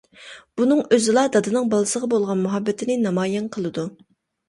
[0.61, 3.91] بۇنىڭ ئۆزىلا دادىنىڭ بالىسىغا بولغان مۇھەببىتىنى نامايان قىلىدۇ.